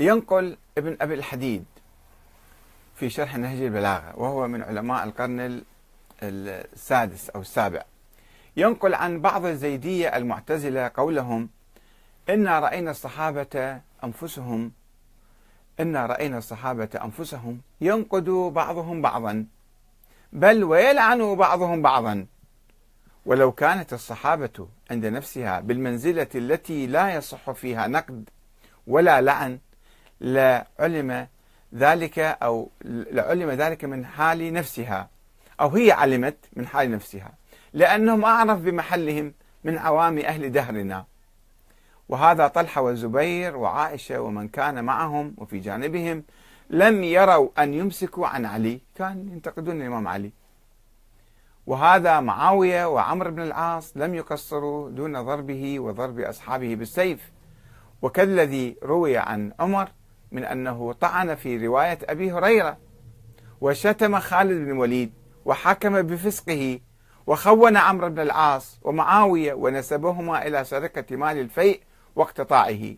[0.00, 1.64] ينقل ابن أبي الحديد
[2.96, 5.62] في شرح نهج البلاغة وهو من علماء القرن
[6.22, 7.82] السادس أو السابع.
[8.56, 11.48] ينقل عن بعض الزيدية المعتزلة قولهم
[12.28, 14.72] إنا رأينا الصحابة أنفسهم
[15.80, 19.46] إنا رأينا الصحابة أنفسهم ينقد بعضهم بعضا
[20.32, 22.26] بل ويلعن بعضهم بعضا.
[23.26, 28.28] ولو كانت الصحابة عند نفسها بالمنزلة التي لا يصح فيها نقد
[28.86, 29.58] ولا لعن
[30.20, 31.26] لعلم
[31.74, 35.08] ذلك أو لعلم ذلك من حال نفسها.
[35.60, 37.32] أو هي علمت من حال نفسها.
[37.72, 39.34] لأنهم أعرف بمحلهم
[39.64, 41.04] من عوام أهل دهرنا.
[42.08, 46.24] وهذا طلحة والزبير وعائشة ومن كان معهم وفي جانبهم
[46.70, 48.80] لم يروا أن يمسكوا عن علي.
[48.94, 50.30] كان ينتقدون الإمام علي.
[51.66, 57.30] وهذا معاوية وعمر بن العاص لم يقصروا دون ضربه وضرب أصحابه بالسيف.
[58.02, 59.88] وكالذي روي عن عمر
[60.32, 62.78] من أنه طعن في رواية أبي هريرة
[63.60, 65.12] وشتم خالد بن الوليد
[65.44, 66.80] وحكم بفسقه
[67.26, 71.80] وخون عمرو بن العاص ومعاوية ونسبهما إلى سرقة مال الفيء
[72.16, 72.96] واقتطاعه.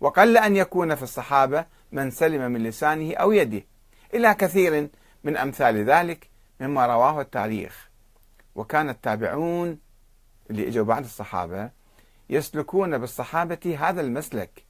[0.00, 3.62] وقل أن يكون في الصحابة من سلم من لسانه أو يده
[4.14, 4.88] إلى كثير
[5.24, 7.90] من أمثال ذلك مما رواه التاريخ.
[8.54, 9.78] وكان التابعون
[10.50, 11.70] اللي إجوا بعد الصحابة
[12.30, 14.65] يسلكون بالصحابة هذا المسلك.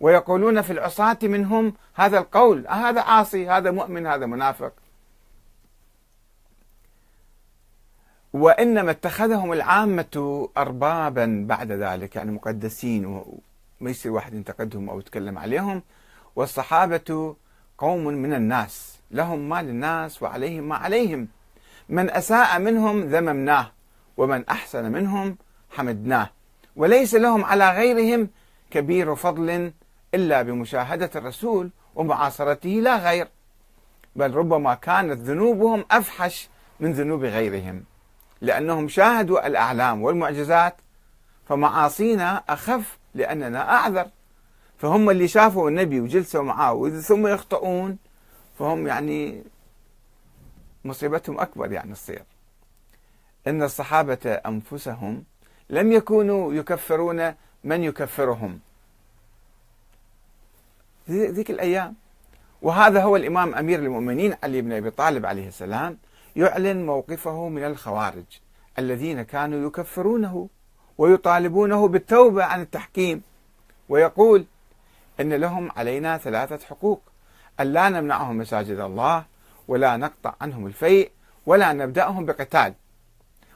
[0.00, 4.72] ويقولون في العصاة منهم هذا القول هذا عاصي هذا مؤمن هذا منافق.
[8.32, 15.82] وإنما اتخذهم العامة أربابا بعد ذلك يعني مقدسين وما يصير واحد ينتقدهم أو يتكلم عليهم.
[16.36, 17.36] والصحابة
[17.78, 21.28] قوم من الناس لهم ما للناس وعليهم ما عليهم.
[21.88, 23.70] من أساء منهم ذممناه
[24.16, 25.36] ومن أحسن منهم
[25.70, 26.30] حمدناه.
[26.76, 28.28] وليس لهم على غيرهم
[28.70, 29.72] كبير فضل
[30.14, 33.28] إلا بمشاهدة الرسول ومعاصرته لا غير
[34.16, 36.48] بل ربما كانت ذنوبهم أفحش
[36.80, 37.84] من ذنوب غيرهم
[38.40, 40.76] لأنهم شاهدوا الأعلام والمعجزات
[41.48, 44.06] فمعاصينا أخف لأننا أعذر
[44.78, 47.98] فهم اللي شافوا النبي وجلسوا معاه ثم يخطئون
[48.58, 49.42] فهم يعني
[50.84, 52.22] مصيبتهم أكبر يعني تصير.
[53.46, 55.24] إن الصحابة أنفسهم
[55.70, 57.34] لم يكونوا يكفرون
[57.64, 58.60] من يكفرهم.
[61.10, 61.94] ذيك الأيام.
[62.62, 65.98] وهذا هو الإمام أمير المؤمنين علي بن أبي طالب عليه السلام
[66.36, 68.24] يعلن موقفه من الخوارج
[68.78, 70.48] الذين كانوا يكفرونه
[70.98, 73.22] ويطالبونه بالتوبة عن التحكيم.
[73.88, 74.44] ويقول
[75.20, 77.02] إن لهم علينا ثلاثة حقوق.
[77.60, 79.24] ألا نمنعهم مساجد الله
[79.68, 81.10] ولا نقطع عنهم الفيء
[81.46, 82.74] ولا نبدأهم بقتال.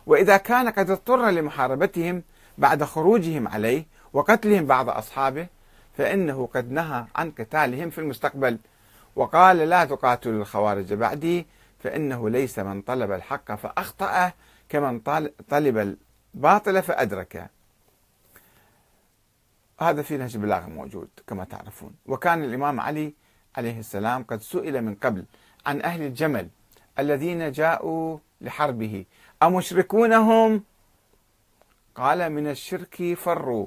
[0.06, 2.22] وإذا كان قد اضطر لمحاربتهم
[2.58, 5.46] بعد خروجهم عليه وقتلهم بعض أصحابه
[5.97, 8.58] فإنه قد نهى عن قتالهم في المستقبل.
[9.16, 11.47] وقال لا تقاتلوا الخوارج بعدي
[11.78, 14.32] فإنه ليس من طلب الحق فأخطأ
[14.69, 15.00] كمن
[15.48, 15.97] طلب
[16.34, 17.48] الباطل فأدركه.
[19.81, 21.94] هذا في نهج البلاغة موجود كما تعرفون.
[22.06, 23.14] وكان الإمام علي
[23.56, 25.25] عليه السلام قد سئل من قبل
[25.66, 26.48] عن أهل الجمل
[26.98, 29.04] الذين جاءوا لحربه.
[29.42, 30.64] أمشركونهم؟
[31.94, 33.66] قال من الشرك فروا.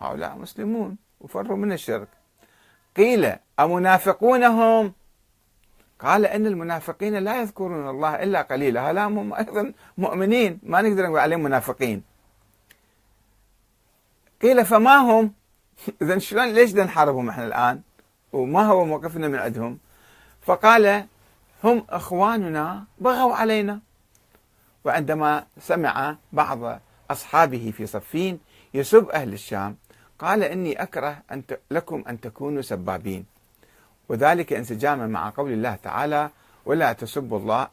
[0.00, 0.96] هؤلاء مسلمون.
[1.20, 2.08] وفروا من الشرك.
[2.96, 4.92] قيل أمنافقونهم؟
[6.00, 8.88] قال إن المنافقين لا يذكرون الله إلا قليلا.
[8.88, 12.02] هؤلاء هم أيضا مؤمنين ما نقدر نقول عليهم منافقين.
[14.42, 15.32] قيل فما هم؟
[16.02, 17.80] اذا شلون ليش نحاربهم إحنا الآن؟
[18.32, 19.78] وما هو موقفنا من عندهم؟
[20.42, 21.06] فقال
[21.64, 23.80] هم إخواننا بغوا علينا.
[24.84, 28.40] وعندما سمع بعض أصحابه في صفين
[28.74, 29.76] يسب أهل الشام
[30.20, 33.24] قال إني أكره أن لكم أن تكونوا سبابين
[34.08, 36.30] وذلك انسجاما مع قول الله تعالى
[36.66, 37.68] ولا تسبوا الله